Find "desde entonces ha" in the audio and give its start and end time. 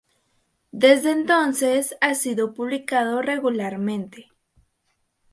0.71-2.15